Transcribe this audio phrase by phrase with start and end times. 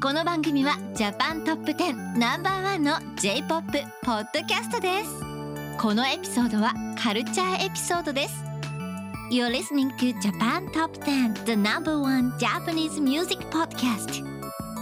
[0.00, 5.20] この番組はジャパントップ10ナンバーワンの J-POP ポッドキャストです
[5.80, 8.34] このエピソードはカルチャーエピソードです
[9.32, 14.22] You're listening to Japan Top 10 the number one Japanese music podcast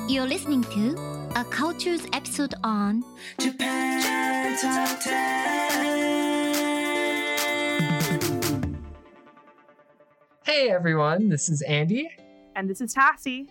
[0.09, 0.97] You're listening to
[1.37, 3.03] a cultures episode on
[3.39, 5.93] Japan Top 10.
[10.45, 12.09] Hey everyone, this is Andy,
[12.55, 13.47] And this is Tassie.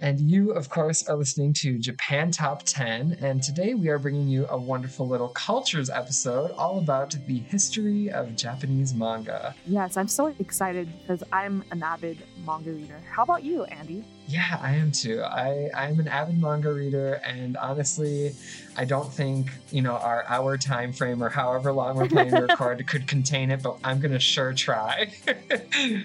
[0.00, 3.18] and you, of course, are listening to Japan Top 10.
[3.20, 8.10] And today we are bringing you a wonderful little cultures episode all about the history
[8.10, 9.54] of Japanese manga.
[9.66, 13.00] Yes, I'm so excited because I'm an avid manga reader.
[13.10, 14.04] How about you, Andy?
[14.28, 15.22] Yeah, I am too.
[15.22, 18.34] I, I'm an avid manga reader, and honestly,
[18.76, 22.84] I don't think, you know, our hour time frame or however long we're playing record
[22.88, 25.12] could contain it, but I'm gonna sure try.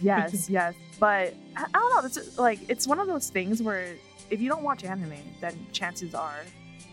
[0.00, 0.74] Yes, yes.
[0.98, 2.06] But I, I don't know.
[2.06, 3.94] It's like it's one of those things where
[4.30, 6.44] if you don't watch anime, then chances are,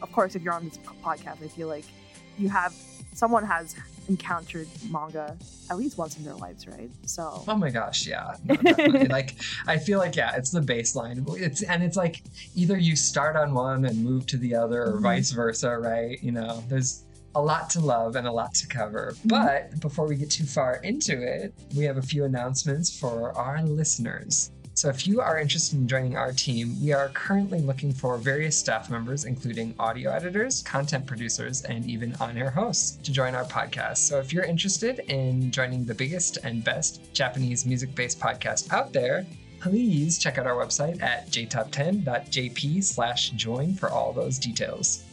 [0.01, 1.85] of course, if you're on this podcast, I feel like
[2.37, 2.73] you have
[3.15, 3.75] someone has
[4.07, 5.35] encountered manga
[5.71, 6.91] at least once in their lives, right?
[7.05, 8.35] So Oh my gosh, yeah.
[8.45, 9.35] No, like
[9.65, 11.17] I feel like yeah, it's the baseline.
[11.39, 12.21] It's and it's like
[12.55, 15.01] either you start on one and move to the other or Mhm.
[15.01, 16.21] vice versa, right?
[16.21, 19.13] You know, there's a lot to love and a lot to cover.
[19.25, 23.61] But before we get too far into it, we have a few announcements for our
[23.63, 24.51] listeners.
[24.75, 28.57] So, if you are interested in joining our team, we are currently looking for various
[28.57, 33.45] staff members, including audio editors, content producers, and even on air hosts to join our
[33.45, 33.99] podcast.
[33.99, 38.91] So, if you're interested in joining the biggest and best Japanese music based podcast out
[38.91, 39.25] there,
[39.61, 45.05] please check out our website at jtop10.jp slash join for all those details.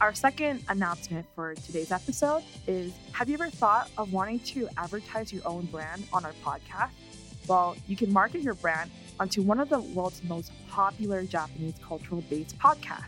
[0.00, 5.32] Our second announcement for today's episode is Have you ever thought of wanting to advertise
[5.32, 6.90] your own brand on our podcast?
[7.48, 12.22] Well, you can market your brand onto one of the world's most popular Japanese cultural
[12.22, 13.06] based podcasts.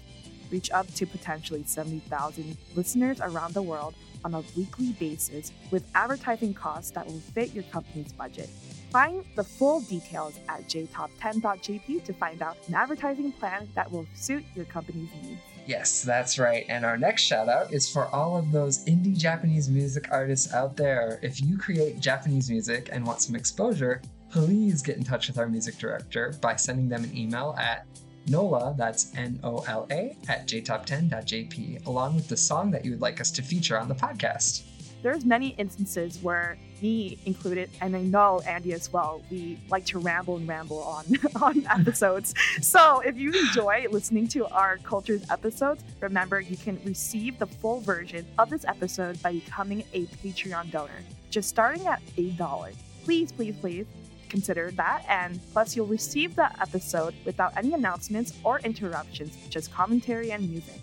[0.50, 3.94] Reach up to potentially 70,000 listeners around the world
[4.25, 8.49] on a weekly basis with advertising costs that will fit your company's budget.
[8.91, 14.44] Find the full details at jtop10.jp to find out an advertising plan that will suit
[14.56, 15.41] your company's needs.
[15.66, 16.66] Yes, that's right.
[16.69, 20.76] And our next shout out is for all of those indie Japanese music artists out
[20.76, 21.20] there.
[21.22, 25.48] If you create Japanese music and want some exposure, please get in touch with our
[25.48, 27.86] music director by sending them an email at
[28.28, 33.00] NOLA, that's N O L A, at jtop10.jp, along with the song that you would
[33.00, 34.62] like us to feature on the podcast.
[35.02, 39.98] there's many instances where me included and i know andy as well we like to
[39.98, 41.04] ramble and ramble on
[41.42, 42.34] on episodes.
[42.60, 47.80] So if you enjoy listening to our cultures episodes remember you can receive the full
[47.80, 51.00] version of this episode by becoming a patreon donor.
[51.30, 52.76] Just starting at eight dollars.
[53.04, 53.86] Please please please
[54.30, 60.30] consider that and plus you'll receive the episode without any announcements or interruptions just commentary
[60.30, 60.80] and music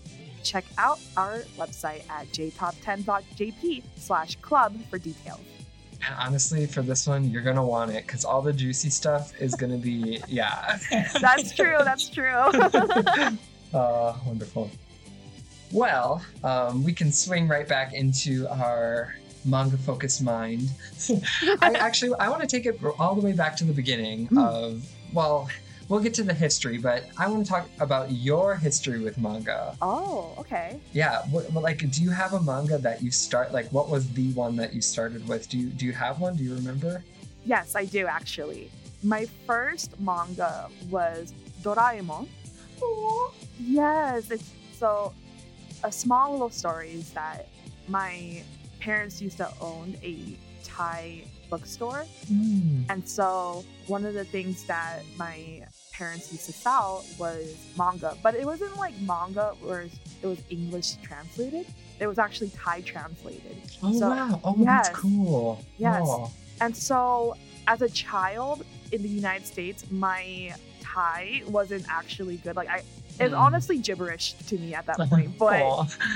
[0.48, 5.42] check out our website at jtop10.jp slash club for details.
[6.06, 9.34] And honestly, for this one, you're going to want it because all the juicy stuff
[9.42, 10.78] is going to be, yeah.
[11.22, 12.28] That's true, that's true.
[13.74, 14.70] uh, wonderful.
[15.72, 19.16] Well, um, we can swing right back into our
[19.48, 20.70] manga focused mind.
[21.62, 24.46] I actually I want to take it all the way back to the beginning Mm.
[24.46, 25.50] of well,
[25.88, 29.76] we'll get to the history, but I want to talk about your history with manga.
[29.82, 30.80] oh, okay.
[30.94, 34.12] Yeah, what, what, like do you have a manga that you start like what was
[34.14, 35.48] the one that you started with?
[35.50, 36.36] Do you do you have one?
[36.36, 37.04] Do you remember?
[37.46, 38.70] Yes, I do actually.
[39.04, 42.28] My first manga was Doraemon.
[42.82, 45.14] Oh, Yes, it's so
[45.84, 47.48] a small little story is that
[47.88, 48.44] my
[48.88, 50.14] parents used to own a
[50.64, 52.84] Thai bookstore Hmm.
[52.92, 55.38] And so one of the things that my
[55.98, 57.44] parents used to sell was
[57.82, 59.82] manga, but it wasn't like manga where
[60.24, 61.66] it was English translated.
[62.00, 63.58] It was actually Thai translated.
[63.84, 64.40] Oh So- wow!
[64.48, 64.66] Oh, yes.
[64.66, 65.66] that's cool.
[65.78, 66.02] Yes.
[66.06, 66.32] Oh.
[66.64, 67.36] And so
[67.74, 68.58] as a child
[68.94, 71.22] in the United States, my Thai
[71.58, 72.56] wasn't actually good.
[72.62, 72.80] Like I
[73.20, 73.40] it's Mm.
[73.46, 75.38] honestly gibberish to me at that point.
[75.46, 75.62] But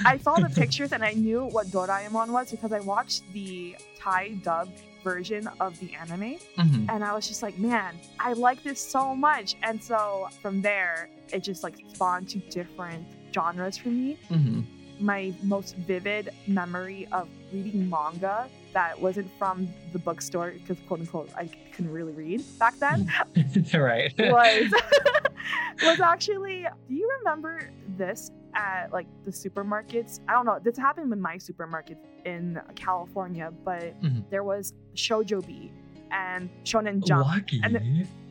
[0.05, 4.29] I saw the pictures and I knew what Doraemon was because I watched the Thai
[4.43, 6.37] dubbed version of the anime.
[6.57, 6.85] Mhm.
[6.91, 9.55] and I was just like, man, I like this so much.
[9.63, 14.17] And so from there, it just like spawned to different genres for me.
[14.29, 14.63] Mhm.
[14.99, 21.29] My most vivid memory of reading manga that wasn't from the bookstore because quote unquote
[21.35, 23.11] I couldn't really read back then
[23.73, 24.13] right.
[24.17, 24.71] was
[25.83, 31.09] was actually do you remember this at like the supermarkets i don't know this happened
[31.09, 34.29] with my supermarket in california but Mhm.
[34.29, 35.71] there was shoujo b
[36.11, 37.61] and shonen jump Lucky.
[37.63, 37.77] and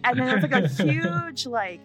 [0.05, 1.81] and then it was like a huge like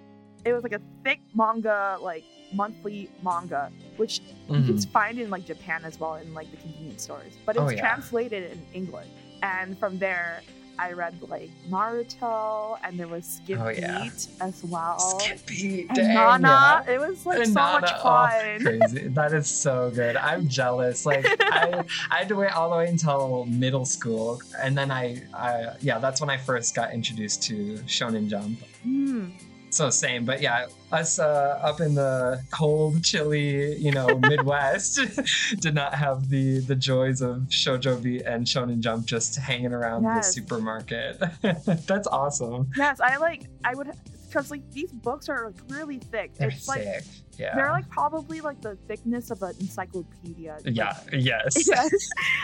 [0.45, 2.23] it was like a thick manga, like
[2.53, 4.65] monthly manga, which you Mhm.
[4.67, 7.33] can find in like Japan as well in like the convenience stores.
[7.47, 7.79] But it's Oh, yeah.
[7.81, 9.07] translated in English.
[9.41, 10.43] And from there,
[10.77, 14.03] I read like Naruto, and there was Skip Oh, yeah.
[14.03, 14.99] Beat as well.
[15.19, 16.83] Skippy, and dang, Nana.
[16.87, 16.93] yeah.
[16.93, 18.59] It was like And so much Nana, oh, fun.
[18.61, 19.07] crazy.
[19.09, 20.15] That is so good.
[20.17, 21.05] I'm jealous.
[21.05, 25.21] Like I, I had to wait all the way until middle school, and then I,
[25.33, 28.59] I, yeah, that's when I first got introduced to Shonen Jump.
[28.83, 29.29] Hmm.
[29.75, 35.01] So same, but yeah, us uh, up in the cold, chilly, you know, Midwest
[35.59, 40.03] did not have the the joys of Shoujo Beat and Shonen Jump just hanging around
[40.03, 40.27] Yes.
[40.27, 41.21] the supermarket.
[41.87, 42.69] That's awesome.
[42.77, 43.47] Yes, I like.
[43.65, 43.91] I would
[44.35, 46.33] because like these books are like really thick.
[46.35, 46.85] They're it's like.
[47.37, 47.53] Yeah.
[47.53, 50.57] they're like probably like the thickness of an encyclopedia.
[50.63, 50.97] Like, yeah.
[51.11, 51.67] Yes.
[51.67, 51.91] yes.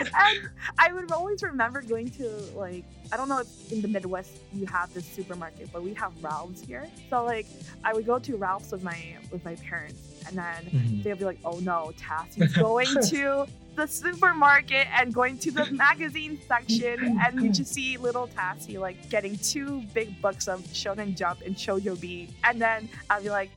[0.00, 4.32] and I would always remember going to like I don't know if in the Midwest
[4.52, 6.86] you have this supermarket, but we have Ralph's here.
[7.08, 7.46] So like
[7.84, 8.98] I would go to Ralph's with my
[9.30, 11.02] with my parents, and then Mhm.
[11.02, 16.38] they'll be like, "Oh no, Tassie's going to the supermarket and going to the magazine
[16.46, 21.40] section," and you just see little Tassie like getting two big books of Shonen Jump
[21.42, 23.50] and Shoujo Beat, and then I'll be like.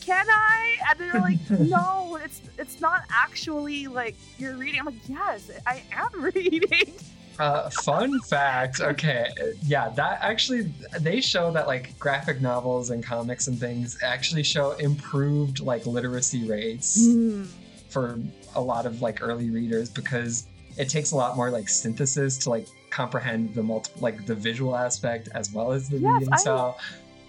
[0.00, 0.76] Can I?
[0.90, 4.80] And they're like, no, it's it's not actually like you're reading.
[4.80, 6.92] I'm like, yes, I am reading.
[7.38, 8.80] Uh, fun fact.
[8.80, 9.28] Okay,
[9.66, 14.72] yeah, that actually they show that like graphic novels and comics and things actually show
[14.72, 17.46] improved like literacy rates Mm.
[17.88, 18.18] for
[18.54, 20.46] a lot of like early readers because
[20.76, 24.76] it takes a lot more like synthesis to like comprehend the multiple like the visual
[24.76, 26.32] aspect as well as the Yes, reading.
[26.32, 26.76] I- So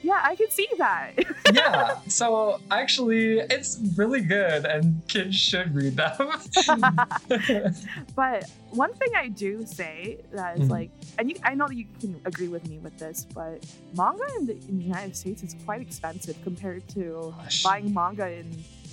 [0.05, 1.13] Yeah, I can see that.
[1.53, 6.29] yeah, so actually it's really good and kids should read them.
[8.15, 10.77] but one thing I do say that is Mhm.
[10.77, 13.65] like, and you, I know that you can agree with me with this, but
[13.97, 17.63] manga in the, in the United States is quite expensive compared to Gosh.
[17.63, 18.45] buying manga in,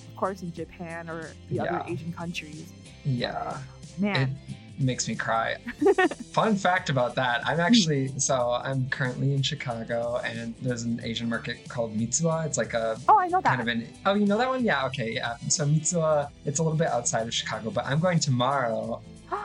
[0.09, 2.73] of course, in Japan or the other Asian countries.
[3.05, 3.59] yeah.
[3.99, 4.37] Man,
[4.79, 5.57] makes me cry.
[6.33, 7.61] Fun fact about that, I'm hmm.
[7.61, 12.47] actually so I'm currently in Chicago and there's an Asian market called Mitsuwa.
[12.47, 13.45] It's like a oh, I know that.
[13.45, 14.65] kind of an oh you know that one?
[14.65, 15.37] Yeah, okay, yeah.
[15.49, 19.01] So Mitsuwa, it's a little bit outside of Chicago, but I'm going tomorrow.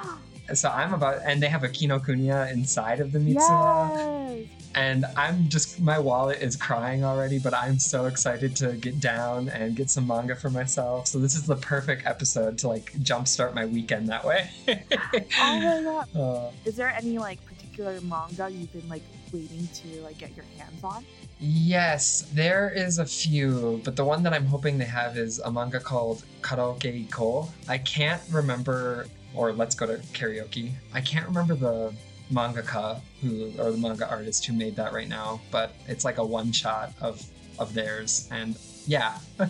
[0.54, 4.38] So I'm about and they have a Kinokuniya inside of the Mitsuwa.
[4.38, 4.57] yes.
[4.78, 9.50] And I'm just my wallet is crying already, but I'm so excited to get down
[9.50, 11.08] and get some manga for myself.
[11.08, 14.50] So this is the perfect episode to like jumpstart my weekend that way.
[15.40, 16.16] Oh my god.
[16.16, 19.02] Uh, Is there any like particular manga you've been like
[19.34, 21.04] waiting to like get your hands on?
[21.40, 25.52] Yes, there is a few, but the one that I'm hoping they have is a
[25.52, 27.50] manga called Karaoke Iko.
[27.68, 30.72] I can't remember, or Let's Go to Karaoke.
[30.94, 31.94] I can't remember the
[32.32, 36.26] mangaka who, or the manga artist who made that right now, but it's like a
[36.26, 37.26] one shot of
[37.60, 39.18] of theirs, and yeah,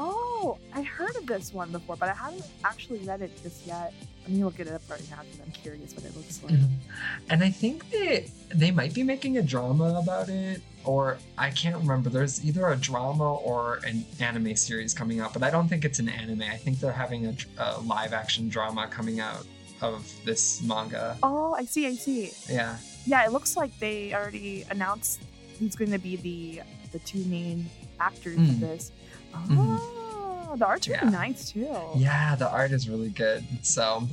[0.00, 3.92] Oh, I heard of this one before, but I haven't actually read it just yet.
[4.22, 6.52] Let me look it up right now because I'm curious what it looks like.
[6.52, 7.30] Mm-hmm.
[7.30, 11.74] and I think that they might be making a drama about it, or I can't
[11.78, 12.10] remember.
[12.10, 15.98] There's either a drama or an anime series coming out, but I don't think it's
[15.98, 16.42] an anime.
[16.42, 19.44] I think they're having a, a live action drama coming out
[19.80, 21.16] of this manga.
[21.22, 22.30] Oh, I see, I see.
[22.48, 22.76] Yeah,
[23.06, 25.20] Yeah, it looks like they already announced
[25.58, 27.68] who's going to be the the two main
[28.00, 28.60] actors of Mm.
[28.60, 28.92] this.
[29.34, 30.58] Oh, Mhm.
[30.58, 31.10] the art's really Yeah.
[31.10, 31.68] nice too.
[31.96, 33.44] yeah, the art is really good.
[33.62, 34.08] So,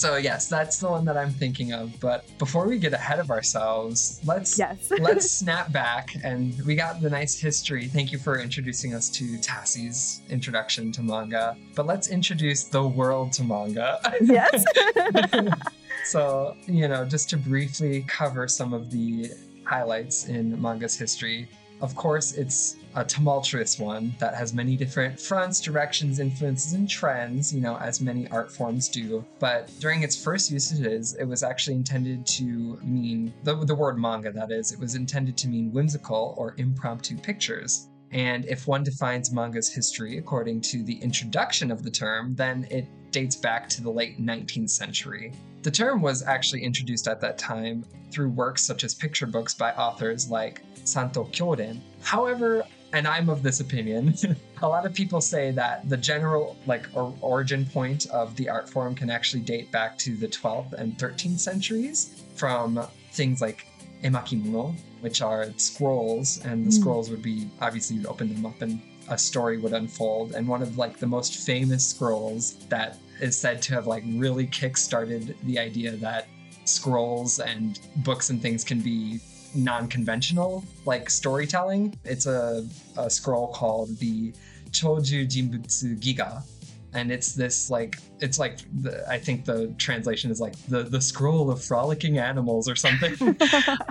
[0.00, 2.00] so yes, that's the one that I'm thinking of.
[2.00, 4.90] But before we get ahead of ourselves, let's Yes.
[4.98, 7.86] let's snap back and we got the nice history.
[7.86, 11.54] Thank you for introducing us to Tassie's introduction to manga.
[11.74, 14.00] But let's introduce the world to manga.
[14.22, 14.64] yes.
[16.04, 19.30] so, you know, just to briefly cover some of the
[19.64, 21.46] highlights in manga's history.
[21.80, 27.54] Of course, it's a tumultuous one that has many different fronts, directions, influences, and trends,
[27.54, 29.24] you know, as many art forms do.
[29.38, 34.30] But during its first usages, it was actually intended to mean the, the word manga,
[34.32, 37.88] that is, it was intended to mean whimsical or impromptu pictures.
[38.12, 42.86] And if one defines manga's history according to the introduction of the term, then it
[43.10, 45.32] dates back to the late 19th century.
[45.62, 49.72] The term was actually introduced at that time through works such as picture books by
[49.72, 51.80] authors like Santo Kyoden.
[52.02, 54.14] However, and I'm of this opinion,
[54.62, 58.68] a lot of people say that the general like or, origin point of the art
[58.68, 62.80] form can actually date back to the 12th and 13th centuries from
[63.12, 63.66] things like
[64.02, 66.80] emakimono, which are scrolls, and the Mm.
[66.80, 70.32] scrolls would be obviously you'd open them up and a story would unfold.
[70.32, 74.46] And one of like the most famous scrolls that is said to have like really
[74.46, 76.28] kick-started the idea that
[76.64, 79.20] scrolls and books and things can be
[79.54, 81.94] non-conventional like storytelling.
[82.04, 82.66] It's a,
[82.96, 84.32] a scroll called the
[84.70, 86.42] Choju Jinbutsu Giga.
[86.92, 91.00] And it's this like it's like the, I think the translation is like the the
[91.00, 93.14] scroll of frolicking animals or something.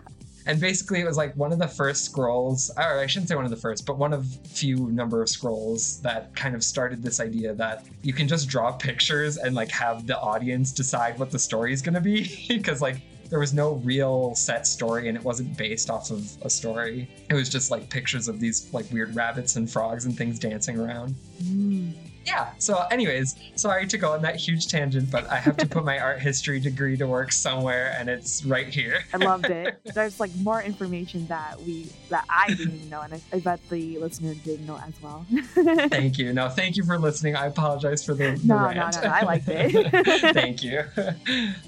[0.49, 3.45] and basically it was like one of the first scrolls or i shouldn't say one
[3.45, 7.19] of the first but one of few number of scrolls that kind of started this
[7.19, 11.39] idea that you can just draw pictures and like have the audience decide what the
[11.39, 15.23] story is going to be because like there was no real set story and it
[15.23, 19.15] wasn't based off of a story it was just like pictures of these like weird
[19.15, 21.13] rabbits and frogs and things dancing around
[21.43, 21.93] Mm.
[22.25, 25.83] Yeah so anyways sorry to go on that huge tangent but i have to put
[25.85, 29.79] my art history degree to work somewhere and it's right here I loved it.
[29.95, 33.59] There's like more information that we that I didn't even know, and I, I bet
[33.69, 35.25] the listener didn't know as well.
[35.89, 36.33] Thank you.
[36.33, 37.35] No, thank you for listening.
[37.35, 38.95] I apologize for the, the No, no, rant.
[38.95, 40.33] no, no, I liked it.
[40.33, 40.83] thank you.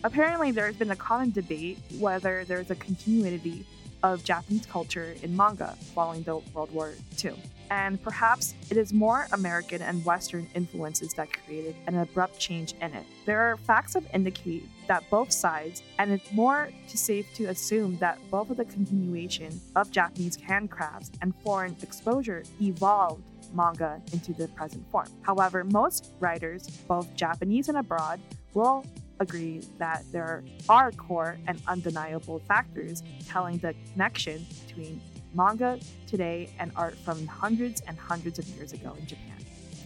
[0.04, 3.66] Apparently, there's been a common debate whether there's a continuity
[4.04, 6.94] of Japanese culture in manga following the World War
[7.24, 7.34] II.
[7.70, 12.94] And perhaps it is more American and Western influences that created an abrupt change in
[12.94, 13.06] it.
[13.26, 17.98] There are facts that indicate that both sides, and it's more to safe to assume
[18.00, 24.50] that both of the continuation of Japanese handcrafts and foreign exposure evolved manga into the
[24.50, 25.08] present form.
[25.22, 28.20] However, most writers, both Japanese and abroad,
[28.54, 28.86] will
[29.22, 35.00] agree that there are core and undeniable factors telling the connection between
[35.34, 39.38] manga today and art from hundreds and hundreds of years ago in Japan.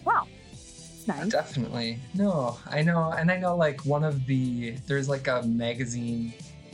[0.04, 1.28] Wow, it's nice.
[1.28, 1.98] Definitely.
[2.14, 3.12] No, I know.
[3.16, 6.32] And I know like one of the, there's like a magazine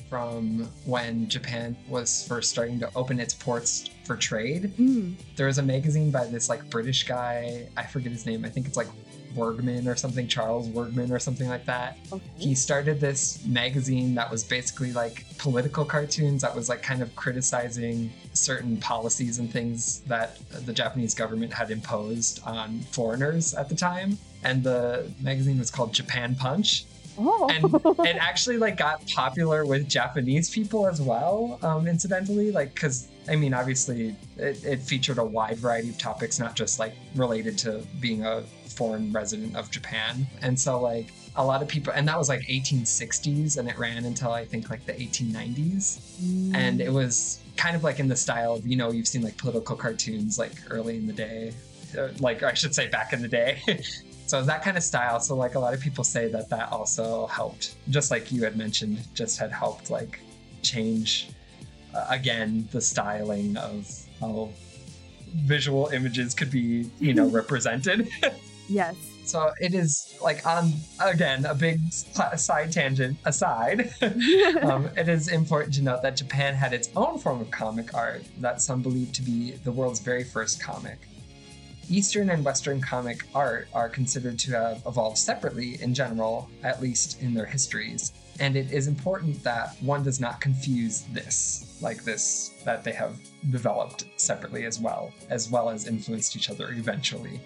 [0.09, 4.73] from when Japan was first starting to open its ports for trade.
[4.79, 7.67] Mm, There was a magazine by this like British guy.
[7.77, 8.45] I forget his name.
[8.45, 8.89] I think it's like
[9.35, 11.99] Wirgman or something, Charles Wirgman or something like that.
[12.13, 12.23] okay.
[12.37, 17.15] he started this magazine that was basically like political cartoons that was like kind of
[17.17, 23.75] criticizing certain policies and things that the Japanese government had imposed on foreigners at the
[23.75, 24.19] time.
[24.45, 26.85] And the magazine was called Japan Punch.
[27.19, 32.75] Oh, And it actually like got popular with Japanese people as well, um, incidentally, like
[32.75, 36.95] because I mean, obviously, it, it featured a wide variety of topics, not just like
[37.15, 38.43] related to being a
[38.73, 40.27] foreign resident of Japan.
[40.41, 44.05] And so, like, a lot of people, and that was like 1860s, and it ran
[44.05, 46.01] until I think like the 1890s.
[46.21, 46.55] Mm.
[46.55, 49.37] And it was kind of like in the style of, you know, you've seen like
[49.37, 51.53] political cartoons like early in the day,
[51.97, 53.63] uh, like I should say back in the day.
[54.33, 55.21] so that kind of style.
[55.21, 58.57] So, like, a lot of people say that that also helped, just like you had
[58.57, 60.21] mentioned, just had helped like
[60.63, 61.29] change
[61.95, 63.87] uh, again the styling of
[64.21, 64.49] how
[65.45, 68.09] visual images could be, you know, represented.
[68.71, 68.97] yes.
[69.27, 73.93] So it is like on again a big side tangent aside.
[74.63, 78.25] um, it is important to note that Japan had its own form of comic art
[78.41, 81.07] that some believe to be the world's very first comic.
[81.89, 87.21] Eastern and Western comic art are considered to have evolved separately in general, at least
[87.21, 88.13] in their histories.
[88.41, 93.21] And it is important that one does not confuse this, like this, that they have
[93.51, 97.41] developed separately as well, as well as influenced each other eventually.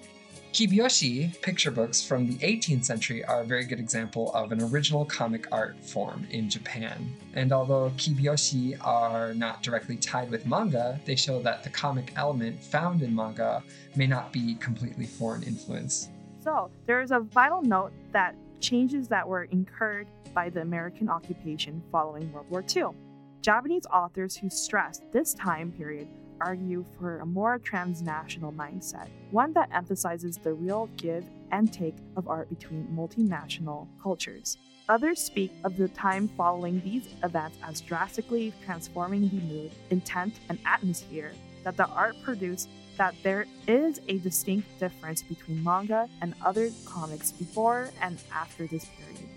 [0.57, 5.05] Kibyoushi picture books from the 18th century are a very good example of an original
[5.05, 7.13] comic art form in Japan.
[7.35, 12.65] And although kibyoushi are not directly tied with manga, they show that the comic element
[12.65, 13.63] found in manga
[13.97, 16.09] may not be completely foreign influence.
[16.43, 21.83] So there is a vital note that changes that were incurred by the American occupation
[21.93, 22.97] following World War II.
[23.43, 26.09] Japanese authors who stressed this time period
[26.41, 32.29] argue for a more transnational mindset, one that emphasizes the real give and take of
[32.29, 34.57] art between multinational cultures.
[34.89, 40.59] Others speak of the time following these events as drastically transforming the mood, intent, and
[40.65, 41.33] atmosphere
[41.65, 47.33] that the art produced that there is a distinct difference between manga and other comics
[47.33, 49.29] before and after this period.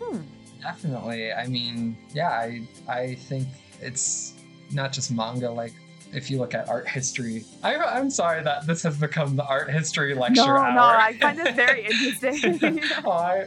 [0.00, 0.20] Hmm.
[0.62, 1.32] Definitely.
[1.32, 3.48] I mean, yeah, I I think
[3.80, 4.34] it's
[4.72, 5.50] not just manga.
[5.50, 5.74] Like,
[6.16, 9.70] if you look at art history, I, I'm sorry that this has become the art
[9.70, 10.72] history lecture no, hour.
[10.72, 12.80] no, I find this very interesting.
[13.04, 13.46] oh, I,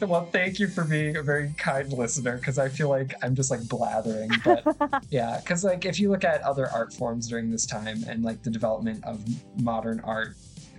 [0.00, 3.50] well, thank you for being a very kind listener because I feel like I'm just
[3.50, 4.30] like blathering.
[4.44, 4.64] But
[5.10, 8.44] yeah, because like if you look at other art forms during this time and like
[8.44, 9.20] the development of
[9.60, 10.36] modern art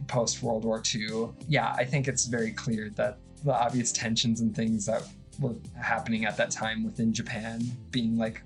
[0.07, 4.55] post World War II, yeah, I think it's very clear that the obvious tensions and
[4.55, 5.03] things that
[5.41, 7.61] were happening at that time within Japan
[7.91, 8.41] being like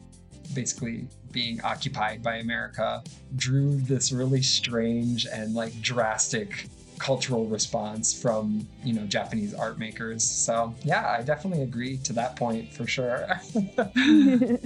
[0.54, 3.04] basically being occupied by America
[3.36, 10.24] drew this really strange and like drastic cultural response from you know Japanese art makers.
[10.24, 13.28] So yeah, I definitely agree to that point for sure.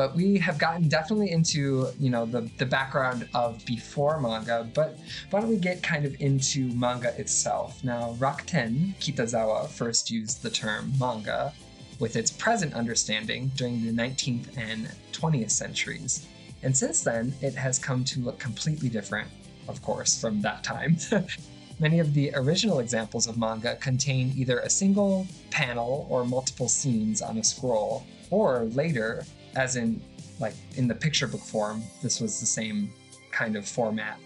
[0.00, 4.98] But we have gotten definitely into, you know, the, the background of before manga, but
[5.28, 7.84] why don't we get kind of into manga itself?
[7.84, 11.52] Now, Rakuten Kitazawa first used the term manga
[12.00, 16.26] with its present understanding during the 19th and 20th centuries.
[16.62, 19.28] And since then, it has come to look completely different,
[19.68, 20.96] of course, from that time.
[21.78, 27.22] Many of the original examples of manga contain either a single panel or multiple scenes
[27.22, 29.24] on a scroll, or later,
[29.56, 30.02] as in
[30.38, 32.92] like in the picture book form, this was the same
[33.30, 34.18] kind of format.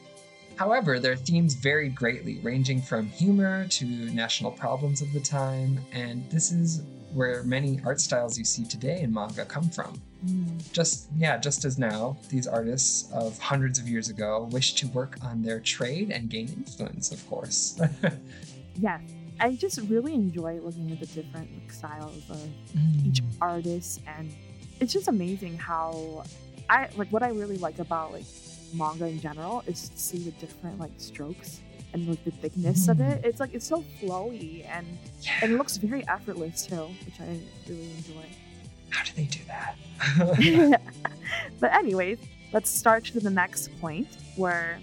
[0.56, 6.28] However, their themes varied greatly, ranging from humor to national problems of the time, and
[6.30, 6.82] this is
[7.12, 10.00] where many art styles you see today in manga come from.
[10.72, 15.16] Just yeah, just as now, these artists of hundreds of years ago wish to work
[15.22, 17.80] on their trade and gain influence, of course.
[18.76, 18.98] Yeah,
[19.38, 22.48] I just really enjoy looking at the different like, styles of
[23.06, 23.36] each Mm.
[23.40, 24.32] artist, and
[24.80, 26.24] it's just amazing how
[26.68, 28.24] I like what I really like about like
[28.74, 31.60] manga in general is to see the different like strokes
[31.92, 33.10] and like the thickness of mm.
[33.10, 33.24] it.
[33.24, 34.86] It's like it's so flowy and
[35.42, 37.38] and it looks very effortless too, which I
[37.68, 38.26] really enjoy.
[38.90, 40.80] How do they do that?
[41.60, 42.18] but anyways,
[42.52, 44.78] let's start to the next point where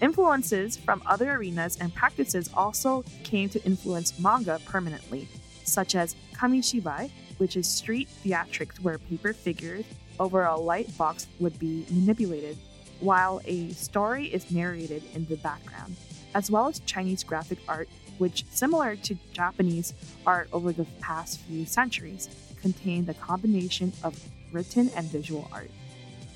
[0.00, 5.28] influences from other arenas and practices also came to influence manga permanently,
[5.64, 9.84] such as kamishibai, which is street theatrics where paper figures
[10.20, 12.56] over a light box would be manipulated,
[13.00, 15.96] while a story is narrated in the background,
[16.34, 17.88] as well as Chinese graphic art,
[18.18, 19.94] which, similar to Japanese
[20.26, 22.28] art over the past few centuries,
[22.60, 24.18] contained a combination of
[24.52, 25.70] written and visual art.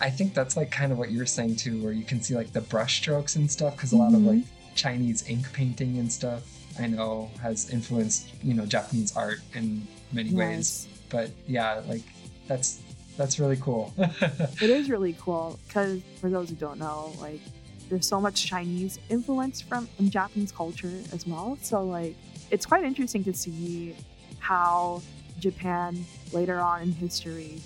[0.01, 2.53] I think that's like kind of what you're saying too, where you can see like
[2.53, 4.27] the brush strokes and stuff, because a lot of Mhm.
[4.27, 6.43] like Chinese ink painting and stuff,
[6.79, 10.87] I know has influenced you know Japanese art in many ways.
[11.09, 12.03] But yeah, like
[12.47, 12.81] that's
[13.17, 13.93] that's really cool.
[13.99, 17.41] It is really cool because for those who don't know, like
[17.89, 21.59] there's so much Chinese influence from in Japanese culture as well.
[21.63, 22.15] So like
[22.51, 23.95] it's quite interesting to see
[24.39, 25.03] how
[25.39, 27.61] Japan later on in history,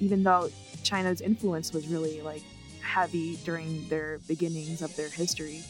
[0.00, 0.50] even though
[0.82, 2.42] China's influence was really like
[2.80, 5.62] heavy during their beginnings of their history,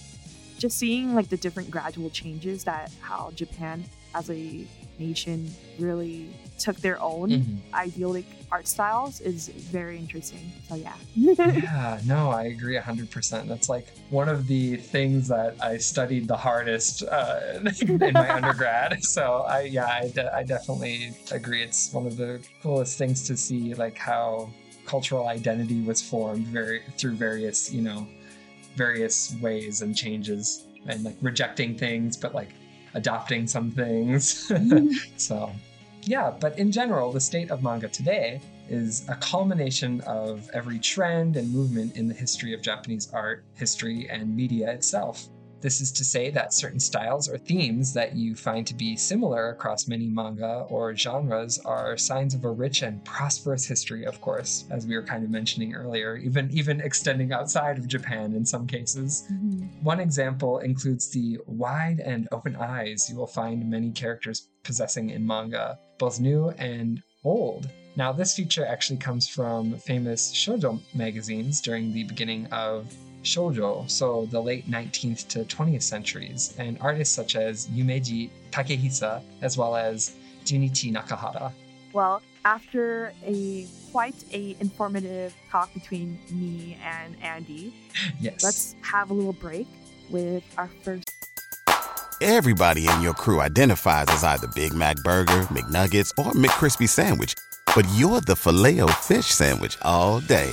[0.58, 4.66] just seeing like the different gradual changes that how Japan as a
[4.98, 7.58] nation really took their own Mhm.
[7.74, 10.50] idyllic art styles is very interesting.
[10.68, 10.94] So yeah.
[11.14, 13.46] yeah, no, I agree 100%.
[13.46, 17.40] That's like one of the things that I studied the hardest uh,
[17.82, 19.04] in my undergrad.
[19.04, 21.62] So I, yeah, I, de- I definitely agree.
[21.62, 24.50] It's one of the coolest things to see, like how
[24.86, 28.08] cultural identity was formed very through various, you know,
[28.76, 32.48] various ways and changes, and like rejecting things, but like
[32.94, 34.48] adopting some things.
[34.48, 34.88] Mm-hmm.
[35.16, 35.52] So,
[36.02, 41.36] yeah, but in general, the state of manga today is a culmination of every trend
[41.36, 45.28] and movement in the history of Japanese art, history, and media itself.
[45.60, 49.50] This is to say that certain styles or themes that you find to be similar
[49.50, 54.66] across many manga or genres are signs of a rich and prosperous history, of course,
[54.70, 58.66] as we were kind of mentioning earlier, even even extending outside of Japan in some
[58.66, 59.24] cases.
[59.32, 59.84] Mm-hmm.
[59.84, 65.26] One example includes the wide and open eyes you will find many characters possessing in
[65.26, 67.68] manga, both new and old.
[67.96, 74.26] Now, this feature actually comes from famous shoujo magazines during the beginning of shoujo, so
[74.30, 80.14] the late 19th to 20th centuries, and artists such as Yumeji Takehisa, as well as
[80.44, 81.52] Junichi Nakahara.
[81.92, 87.74] Well, after a quite a informative talk between me and Andy,
[88.20, 88.42] Yes.
[88.42, 89.66] let's have a little break
[90.10, 91.04] with our first
[92.20, 97.34] Everybody in your crew identifies as either Big Mac Burger, McNuggets, or McCrispy Sandwich.
[97.76, 100.52] But you're the Filet-O-Fish Sandwich all day.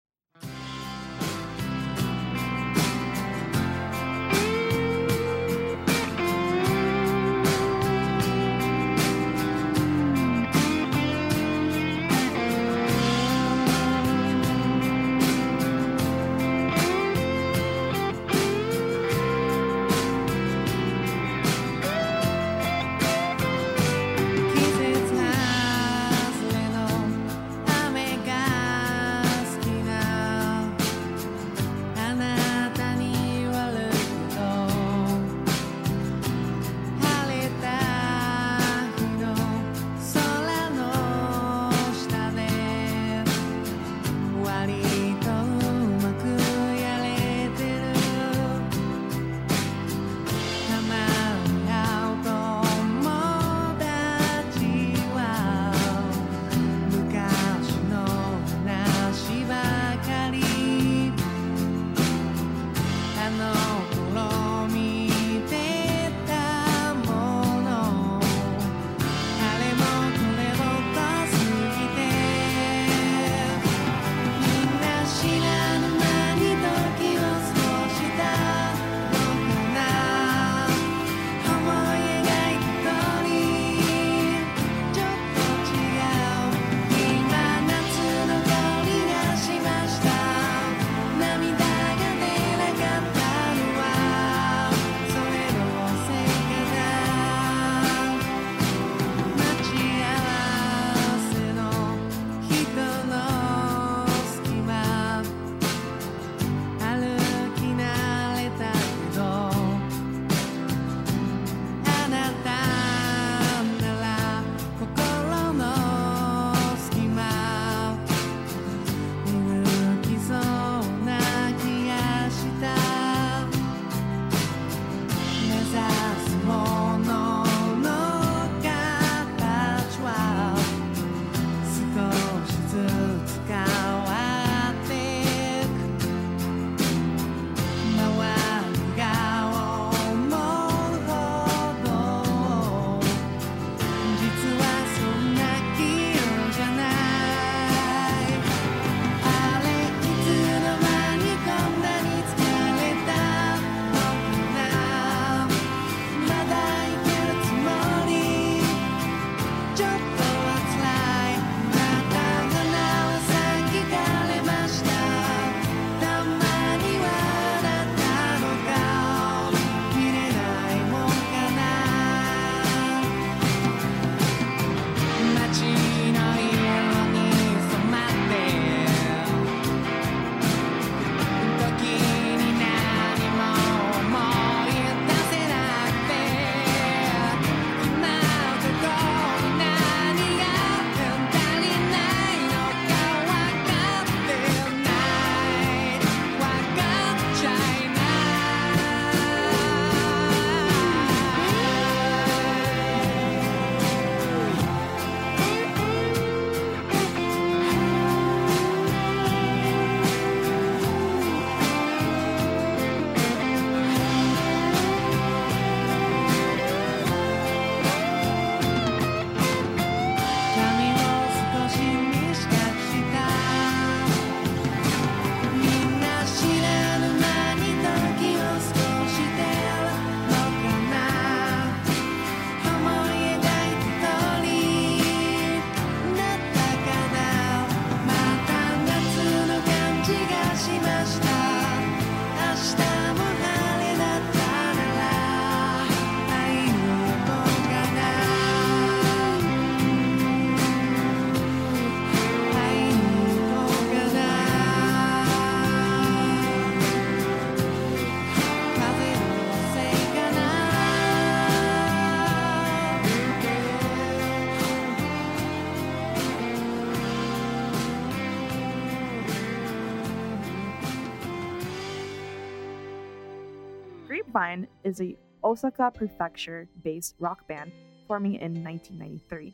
[274.41, 277.71] Grapevine is a Osaka prefecture-based rock band
[278.07, 279.53] forming in 1993.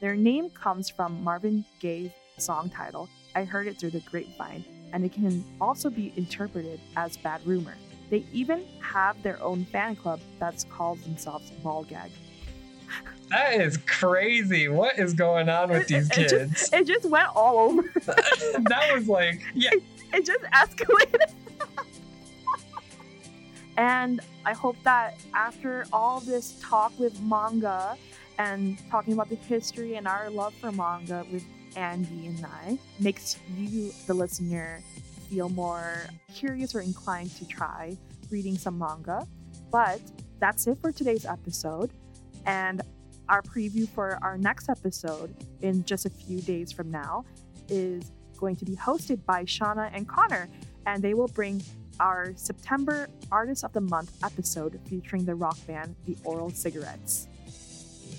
[0.00, 4.64] Their name comes from Marvin Gaye's song title, I Heard It Through the Grapevine,
[4.94, 7.74] and it can also be interpreted as Bad Rumor.
[8.08, 11.52] They even have their own fan club that's called themselves
[11.90, 12.10] Gag.
[13.28, 14.68] That is crazy.
[14.68, 16.52] What is going on with these It- it kids?
[16.52, 17.82] just, it just went all over.
[18.06, 19.72] that was like, yeah,
[20.14, 21.34] it just escalated.
[23.76, 27.96] And I hope that after all this talk with manga
[28.38, 31.44] and talking about the history and our love for manga with
[31.76, 34.82] Andy and I makes you, the listener,
[35.30, 36.02] feel more
[36.34, 37.96] curious or inclined to try
[38.30, 39.26] reading some manga.
[39.70, 40.00] But
[40.38, 41.92] that's it for today's episode.
[42.44, 42.82] And
[43.28, 47.24] our preview for our next episode in just a few days from now
[47.68, 50.48] is going to be hosted by Shauna and Connor,
[50.84, 51.62] and they will bring
[52.00, 57.28] our September Artist of the Month episode featuring the rock band The Oral Cigarettes.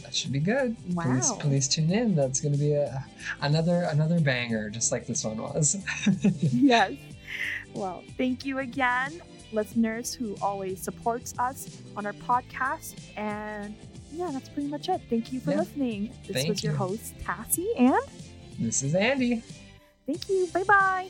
[0.04, 0.76] that should be good.
[0.94, 1.04] Wow.
[1.04, 2.16] Please, please tune in.
[2.16, 3.04] That's going to be a,
[3.42, 5.78] another another banger, just like this one was.
[6.42, 6.94] yes.
[7.74, 12.96] Well, thank you again, listeners who always supports us on our podcast.
[13.18, 13.76] And
[14.12, 15.02] yeah, that's pretty much it.
[15.10, 15.58] Thank you for Yeah.
[15.60, 16.12] listening.
[16.28, 16.78] This Thank was your you.
[16.78, 17.98] host, Tassie, and
[18.60, 19.42] this is Andy.
[20.06, 20.48] thank you.
[20.54, 21.10] Bye bye.